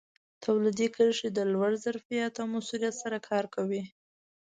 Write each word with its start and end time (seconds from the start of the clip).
تولیدي 0.43 0.87
کرښې 0.95 1.29
د 1.33 1.39
لوړ 1.53 1.71
ظرفیت 1.85 2.33
او 2.41 2.45
موثریت 2.53 2.95
سره 3.03 3.17
کار 3.29 3.45
کوي. 3.55 3.83